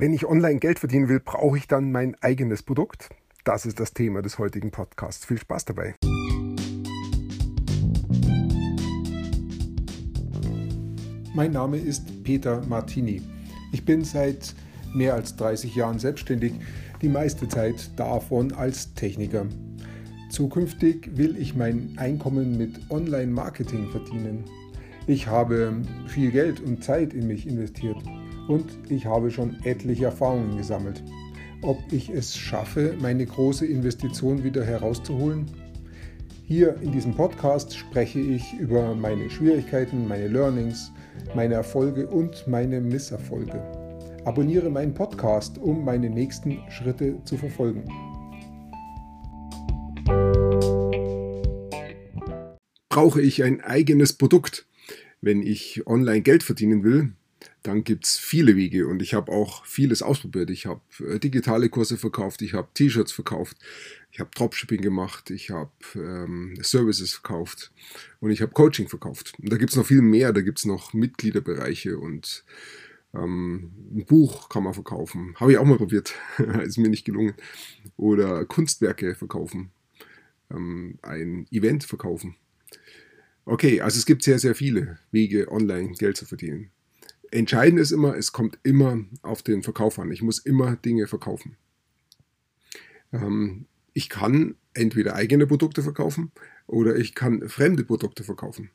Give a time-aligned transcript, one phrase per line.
[0.00, 3.08] Wenn ich online Geld verdienen will, brauche ich dann mein eigenes Produkt?
[3.42, 5.24] Das ist das Thema des heutigen Podcasts.
[5.24, 5.96] Viel Spaß dabei.
[11.34, 13.22] Mein Name ist Peter Martini.
[13.72, 14.54] Ich bin seit
[14.94, 16.52] mehr als 30 Jahren selbstständig,
[17.02, 19.46] die meiste Zeit davon als Techniker.
[20.30, 24.44] Zukünftig will ich mein Einkommen mit Online-Marketing verdienen.
[25.08, 27.96] Ich habe viel Geld und Zeit in mich investiert
[28.48, 31.02] und ich habe schon etliche Erfahrungen gesammelt.
[31.62, 35.46] Ob ich es schaffe, meine große Investition wieder herauszuholen?
[36.44, 40.92] Hier in diesem Podcast spreche ich über meine Schwierigkeiten, meine Learnings,
[41.34, 43.60] meine Erfolge und meine Misserfolge.
[44.24, 47.84] Abonniere meinen Podcast, um meine nächsten Schritte zu verfolgen.
[52.88, 54.66] Brauche ich ein eigenes Produkt,
[55.20, 57.12] wenn ich online Geld verdienen will?
[57.62, 60.50] Dann gibt es viele Wege und ich habe auch vieles ausprobiert.
[60.50, 63.56] Ich habe äh, digitale Kurse verkauft, ich habe T-Shirts verkauft,
[64.10, 67.72] ich habe Dropshipping gemacht, ich habe ähm, Services verkauft
[68.20, 69.34] und ich habe Coaching verkauft.
[69.42, 72.44] Und da gibt es noch viel mehr, da gibt es noch Mitgliederbereiche und
[73.14, 75.34] ähm, ein Buch kann man verkaufen.
[75.36, 76.14] Habe ich auch mal probiert,
[76.62, 77.34] ist mir nicht gelungen.
[77.96, 79.70] Oder Kunstwerke verkaufen,
[80.50, 82.36] ähm, ein Event verkaufen.
[83.44, 86.70] Okay, also es gibt sehr, sehr viele Wege, online Geld zu verdienen
[87.30, 90.10] entscheidend ist immer, es kommt immer auf den Verkauf an.
[90.10, 91.56] Ich muss immer Dinge verkaufen.
[93.12, 96.30] Ähm, ich kann entweder eigene Produkte verkaufen
[96.66, 98.70] oder ich kann fremde Produkte verkaufen.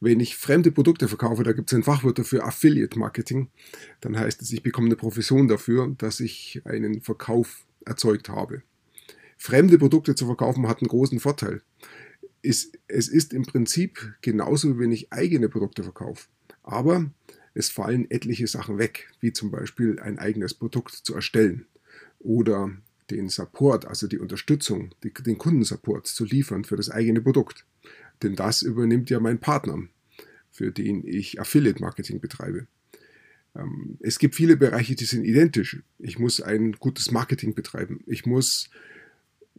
[0.00, 3.48] Wenn ich fremde Produkte verkaufe, da gibt es ein Fachwort dafür Affiliate Marketing,
[4.00, 8.62] dann heißt es, ich bekomme eine Profession dafür, dass ich einen Verkauf erzeugt habe.
[9.36, 11.62] Fremde Produkte zu verkaufen hat einen großen Vorteil.
[12.42, 16.28] Es ist im Prinzip genauso, wie wenn ich eigene Produkte verkaufe.
[16.62, 17.10] Aber
[17.56, 21.66] es fallen etliche Sachen weg, wie zum Beispiel ein eigenes Produkt zu erstellen
[22.18, 22.70] oder
[23.10, 27.64] den Support, also die Unterstützung, die, den Kundensupport zu liefern für das eigene Produkt.
[28.22, 29.82] Denn das übernimmt ja mein Partner,
[30.50, 32.66] für den ich Affiliate Marketing betreibe.
[33.54, 35.82] Ähm, es gibt viele Bereiche, die sind identisch.
[35.98, 38.02] Ich muss ein gutes Marketing betreiben.
[38.06, 38.68] Ich muss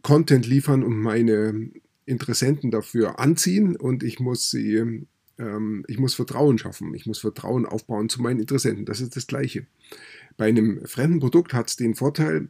[0.02, 1.70] Content liefern und meine
[2.04, 5.04] Interessenten dafür anziehen und ich muss sie
[5.86, 8.84] ich muss Vertrauen schaffen, ich muss Vertrauen aufbauen zu meinen Interessenten.
[8.84, 9.66] Das ist das Gleiche.
[10.36, 12.48] Bei einem fremden Produkt hat es den Vorteil,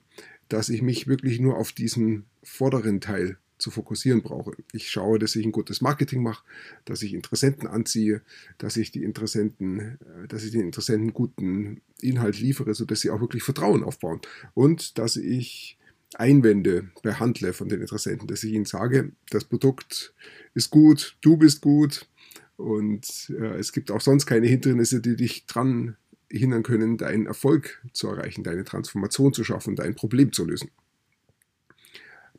[0.48, 4.52] dass ich mich wirklich nur auf diesen vorderen Teil zu fokussieren brauche.
[4.72, 6.44] Ich schaue, dass ich ein gutes Marketing mache,
[6.84, 8.22] dass ich Interessenten anziehe,
[8.56, 13.20] dass ich die Interessenten, äh, dass ich den Interessenten guten Inhalt liefere, sodass sie auch
[13.20, 14.20] wirklich Vertrauen aufbauen
[14.54, 15.76] und dass ich
[16.14, 20.14] Einwände behandle von den Interessenten, dass ich ihnen sage, das Produkt
[20.54, 22.08] ist gut, du bist gut,
[22.58, 25.96] und äh, es gibt auch sonst keine Hindernisse, die dich dran
[26.28, 30.70] hindern können, deinen Erfolg zu erreichen, deine Transformation zu schaffen, dein Problem zu lösen.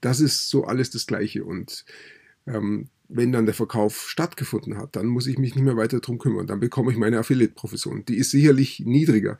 [0.02, 1.46] Das ist so alles das Gleiche.
[1.46, 1.86] Und
[2.46, 6.20] ähm, wenn dann der Verkauf stattgefunden hat, dann muss ich mich nicht mehr weiter darum
[6.20, 6.48] kümmern.
[6.48, 8.04] Dann bekomme ich meine Affiliate-Profession.
[8.06, 9.40] Die ist sicherlich niedriger,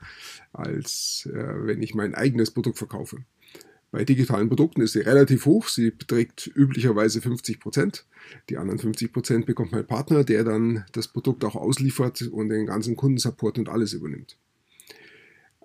[0.54, 3.18] als äh, wenn ich mein eigenes Produkt verkaufe.
[3.92, 5.68] Bei digitalen Produkten ist sie relativ hoch.
[5.68, 8.06] Sie beträgt üblicherweise 50 Prozent.
[8.50, 12.68] Die anderen 50 Prozent bekommt mein Partner, der dann das Produkt auch ausliefert und den
[12.68, 14.38] ganzen Kundensupport und alles übernimmt.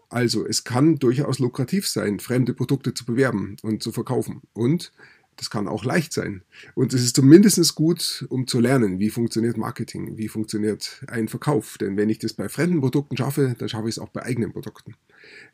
[0.08, 4.42] Also, es kann durchaus lukrativ sein, fremde Produkte zu bewerben und zu verkaufen.
[4.52, 4.92] Und
[5.36, 6.42] das kann auch leicht sein.
[6.74, 11.78] Und es ist zumindest gut, um zu lernen, wie funktioniert Marketing, wie funktioniert ein Verkauf.
[11.78, 14.52] Denn wenn ich das bei fremden Produkten schaffe, dann schaffe ich es auch bei eigenen
[14.52, 14.94] Produkten.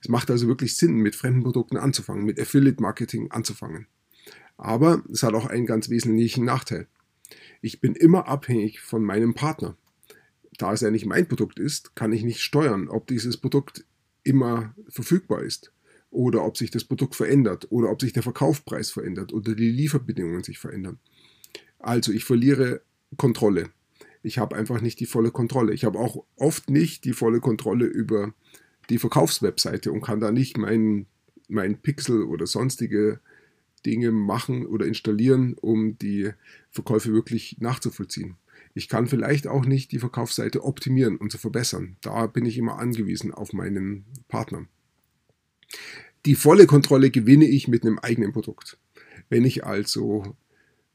[0.00, 3.86] Es macht also wirklich Sinn, mit fremden Produkten anzufangen, mit Affiliate Marketing anzufangen.
[4.56, 6.86] Aber es hat auch einen ganz wesentlichen Nachteil.
[7.62, 9.76] Ich bin immer abhängig von meinem Partner.
[10.58, 13.84] Da es ja nicht mein Produkt ist, kann ich nicht steuern, ob dieses Produkt
[14.22, 15.72] immer verfügbar ist
[16.10, 20.42] oder ob sich das Produkt verändert oder ob sich der Verkaufspreis verändert oder die Lieferbedingungen
[20.42, 20.98] sich verändern.
[21.78, 22.82] Also ich verliere
[23.16, 23.70] Kontrolle.
[24.22, 25.72] Ich habe einfach nicht die volle Kontrolle.
[25.72, 28.34] Ich habe auch oft nicht die volle Kontrolle über
[28.90, 31.06] die Verkaufswebseite und kann da nicht meinen
[31.48, 33.20] mein Pixel oder sonstige
[33.84, 36.30] Dinge machen oder installieren, um die
[36.70, 38.36] Verkäufe wirklich nachzuvollziehen.
[38.74, 41.96] Ich kann vielleicht auch nicht die Verkaufsseite optimieren und zu verbessern.
[42.02, 44.66] Da bin ich immer angewiesen auf meinen Partner.
[46.26, 48.78] Die volle Kontrolle gewinne ich mit einem eigenen Produkt.
[49.28, 50.36] Wenn ich also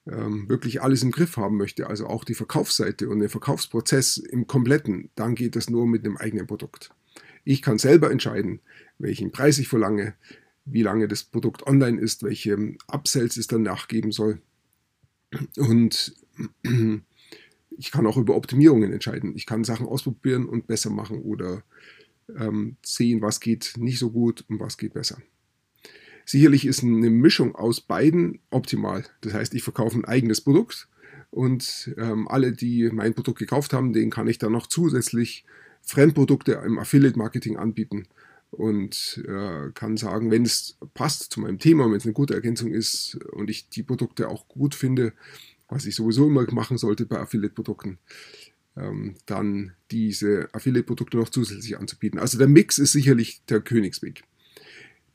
[0.07, 4.45] ähm, wirklich alles im Griff haben möchte, also auch die Verkaufsseite und den Verkaufsprozess im
[4.47, 6.91] kompletten, dann geht das nur mit einem eigenen Produkt.
[7.43, 8.59] Ich kann selber entscheiden,
[8.99, 10.15] welchen Preis ich verlange,
[10.65, 14.41] wie lange das Produkt online ist, welche Upsells es dann nachgeben soll.
[15.57, 16.15] Und
[17.77, 19.35] ich kann auch über Optimierungen entscheiden.
[19.35, 21.63] Ich kann Sachen ausprobieren und besser machen oder
[22.37, 25.17] ähm, sehen, was geht nicht so gut und was geht besser.
[26.25, 29.05] Sicherlich ist eine Mischung aus beiden optimal.
[29.21, 30.87] Das heißt, ich verkaufe ein eigenes Produkt
[31.29, 35.45] und ähm, alle, die mein Produkt gekauft haben, denen kann ich dann noch zusätzlich
[35.81, 38.07] Fremdprodukte im Affiliate-Marketing anbieten
[38.49, 42.71] und äh, kann sagen, wenn es passt zu meinem Thema, wenn es eine gute Ergänzung
[42.71, 45.13] ist und ich die Produkte auch gut finde,
[45.67, 47.99] was ich sowieso immer machen sollte bei Affiliate-Produkten,
[48.77, 52.19] ähm, dann diese Affiliate-Produkte noch zusätzlich anzubieten.
[52.19, 54.23] Also der Mix ist sicherlich der Königsweg.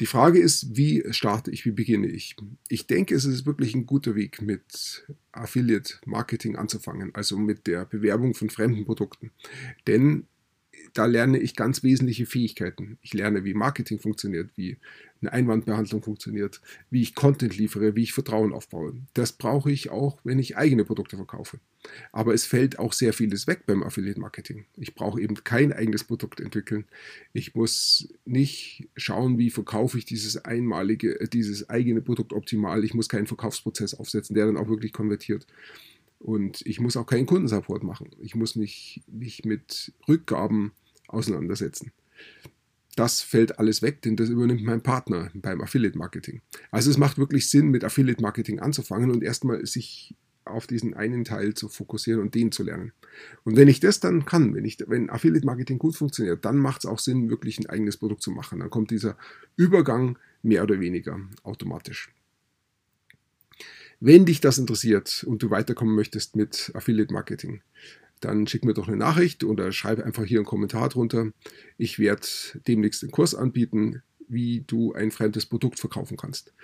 [0.01, 2.35] Die Frage ist, wie starte ich, wie beginne ich?
[2.69, 8.33] Ich denke, es ist wirklich ein guter Weg, mit Affiliate-Marketing anzufangen, also mit der Bewerbung
[8.33, 9.31] von fremden Produkten.
[9.87, 10.27] Denn
[10.95, 12.99] da lerne ich ganz wesentliche Fähigkeiten.
[13.03, 14.79] Ich lerne, wie Marketing funktioniert, wie
[15.21, 16.61] eine Einwandbehandlung funktioniert,
[16.91, 18.95] wie ich Content liefere, wie ich Vertrauen aufbaue.
[19.15, 21.61] Das brauche ich auch, wenn ich eigene Produkte verkaufe.
[22.13, 24.67] Aber es fällt auch sehr vieles weg beim Affiliate Marketing.
[24.77, 26.85] Ich brauche eben kein eigenes Produkt entwickeln.
[27.33, 32.85] Ich muss nicht schauen, wie verkaufe ich dieses einmalige, äh, dieses eigene Produkt optimal.
[32.85, 35.47] Ich muss keinen Verkaufsprozess aufsetzen, der dann auch wirklich konvertiert.
[36.21, 38.11] Und ich muss auch keinen Kundensupport machen.
[38.21, 40.73] Ich muss mich nicht mit Rückgaben
[41.09, 41.93] auseinandersetzen.
[42.95, 46.43] Das fällt alles weg, denn das übernimmt mein Partner beim Affiliate Marketing.
[46.71, 50.15] Also es macht wirklich Sinn, mit Affiliate Marketing anzufangen und erstmal sich
[50.45, 52.93] auf diesen einen Teil zu fokussieren und den zu lernen.
[53.45, 56.85] Und wenn ich das dann kann, wenn, ich, wenn Affiliate Marketing gut funktioniert, dann macht
[56.85, 58.59] es auch Sinn, wirklich ein eigenes Produkt zu machen.
[58.59, 59.17] Dann kommt dieser
[59.57, 62.11] Übergang mehr oder weniger automatisch.
[64.01, 67.61] Wenn dich das interessiert und du weiterkommen möchtest mit Affiliate Marketing,
[68.21, 71.33] dann schick mir doch eine Nachricht oder schreibe einfach hier einen Kommentar drunter.
[71.77, 72.27] Ich werde
[72.67, 76.55] demnächst einen Kurs anbieten, wie du ein fremdes Produkt verkaufen kannst.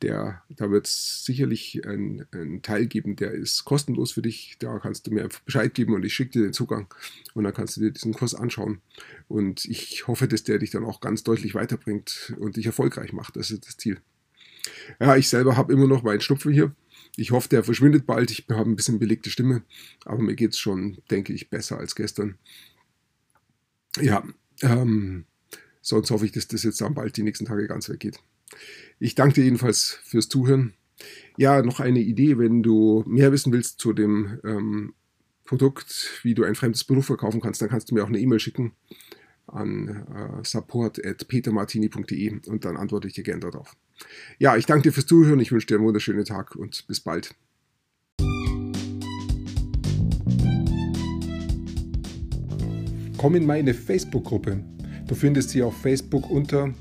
[0.00, 4.56] Der, da wird es sicherlich einen Teil geben, der ist kostenlos für dich.
[4.58, 6.92] Da kannst du mir Bescheid geben und ich schicke dir den Zugang
[7.34, 8.80] und dann kannst du dir diesen Kurs anschauen.
[9.28, 13.36] Und ich hoffe, dass der dich dann auch ganz deutlich weiterbringt und dich erfolgreich macht.
[13.36, 14.00] Das ist das Ziel.
[15.00, 16.74] Ja, ich selber habe immer noch meinen Schnupfen hier.
[17.16, 18.30] Ich hoffe, der verschwindet bald.
[18.30, 19.62] Ich habe ein bisschen belegte Stimme,
[20.04, 22.36] aber mir geht es schon, denke ich, besser als gestern.
[24.00, 24.22] Ja,
[24.60, 25.24] ähm,
[25.80, 28.20] sonst hoffe ich, dass das jetzt dann bald die nächsten Tage ganz weggeht.
[28.98, 30.74] Ich danke dir jedenfalls fürs Zuhören.
[31.38, 34.94] Ja, noch eine Idee, wenn du mehr wissen willst zu dem ähm,
[35.44, 38.40] Produkt, wie du ein fremdes Produkt verkaufen kannst, dann kannst du mir auch eine E-Mail
[38.40, 38.72] schicken
[39.46, 43.76] an äh, support.petermartini.de und dann antworte ich dir gerne darauf.
[44.38, 47.34] Ja, ich danke dir fürs Zuhören, ich wünsche dir einen wunderschönen Tag und bis bald.
[53.16, 54.62] Komm in meine Facebook-Gruppe.
[55.06, 56.74] Du findest sie auf Facebook unter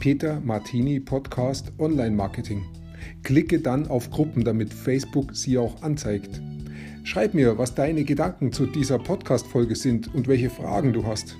[0.00, 2.64] Peter Martini Podcast Online Marketing.
[3.22, 6.40] Klicke dann auf Gruppen, damit Facebook sie auch anzeigt.
[7.04, 11.36] Schreib mir, was deine Gedanken zu dieser Podcast-Folge sind und welche Fragen du hast.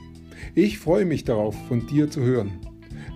[0.55, 2.68] Ich freue mich darauf, von dir zu hören.